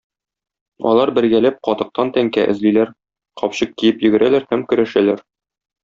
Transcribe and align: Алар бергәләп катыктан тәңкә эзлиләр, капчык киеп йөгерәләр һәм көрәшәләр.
Алар 0.91 1.11
бергәләп 1.17 1.59
катыктан 1.67 2.11
тәңкә 2.17 2.47
эзлиләр, 2.55 2.93
капчык 3.43 3.79
киеп 3.83 4.03
йөгерәләр 4.09 4.49
һәм 4.55 4.65
көрәшәләр. 4.75 5.27